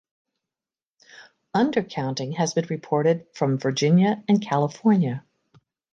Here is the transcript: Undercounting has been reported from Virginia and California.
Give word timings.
Undercounting 1.55 2.33
has 2.33 2.55
been 2.55 2.65
reported 2.71 3.27
from 3.35 3.59
Virginia 3.59 4.23
and 4.27 4.41
California. 4.41 5.23